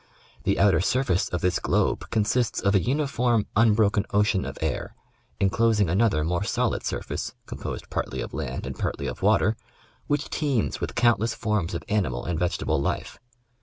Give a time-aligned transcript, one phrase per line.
[0.45, 4.95] The outer surface of this globe consists of a uniform, unbroken ocean of air,
[5.39, 9.55] enclosing another more solid surface (composed partly of land and partly of water),
[10.07, 13.19] which teems with countless forms of animal and vegetable life.